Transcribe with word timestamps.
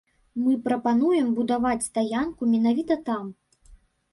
Мы 0.43 0.53
прапануем 0.67 1.27
будаваць 1.39 1.87
стаянку 1.89 2.51
менавіта 2.55 2.99
там. 3.11 3.29